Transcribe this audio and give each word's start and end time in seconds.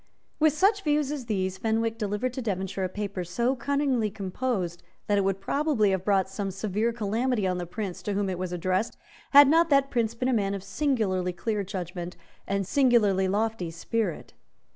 With 0.39 0.53
such 0.53 0.81
views 0.83 1.11
as 1.11 1.27
these 1.27 1.59
Fenwick 1.59 1.95
delivered 1.99 2.33
to 2.33 2.41
Devonshire 2.41 2.85
a 2.85 2.89
paper 2.89 3.23
so 3.23 3.55
cunningly 3.55 4.09
composed 4.09 4.81
that 5.05 5.19
it 5.19 5.23
would 5.23 5.39
probably 5.39 5.91
have 5.91 6.03
brought 6.03 6.27
some 6.27 6.49
severe 6.49 6.91
calamity 6.91 7.45
on 7.45 7.59
the 7.59 7.67
Prince 7.67 8.01
to 8.01 8.13
whom 8.13 8.27
it 8.27 8.39
was 8.39 8.51
addressed, 8.51 8.97
had 9.29 9.47
not 9.47 9.69
that 9.69 9.91
Prince 9.91 10.15
been 10.15 10.27
a 10.27 10.33
man 10.33 10.55
of 10.55 10.63
singularly 10.63 11.33
clear 11.33 11.63
judgment 11.63 12.17
and 12.47 12.65
singularly 12.65 13.27
lofty 13.27 13.69
spirit. 13.69 14.33